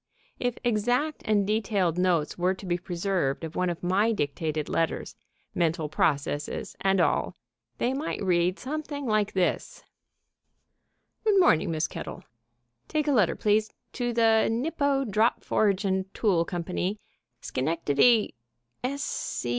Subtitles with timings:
[0.39, 5.15] If exact and detailed notes were to be preserved of one of my dictated letters,
[5.53, 7.35] mental processes, and all,
[7.77, 9.83] they might read something like this:
[11.23, 12.23] "Good morning, Miss Kettle....
[12.87, 13.69] Take a letter, please...
[13.93, 16.99] to the Nipco Drop Forge and Tool Company,
[17.39, 18.33] Schenectady